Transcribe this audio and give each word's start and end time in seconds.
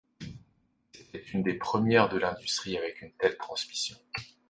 C'était 0.95 1.23
une 1.31 1.43
des 1.43 1.53
premières 1.53 2.09
de 2.09 2.17
l'industrie 2.17 2.75
avec 2.75 3.03
une 3.03 3.11
telle 3.19 3.37
transmission. 3.37 3.97